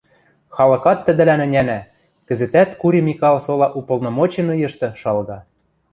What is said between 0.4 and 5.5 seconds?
Халыкат тӹдӹлӓн ӹнянӓ, кӹзӹтӓт Кури Микал сола уполномоченныйышты шалга.